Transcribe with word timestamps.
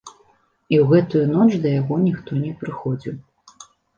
І 0.75 0.77
ў 0.83 0.85
гэту 0.91 1.19
ноч 1.33 1.51
да 1.65 1.69
яго 1.81 1.99
ніхто 2.07 2.31
не 2.47 2.53
прыходзіў. 2.65 3.15